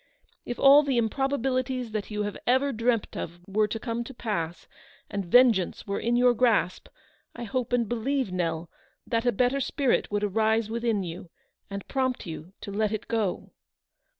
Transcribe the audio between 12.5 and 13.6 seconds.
to let it go."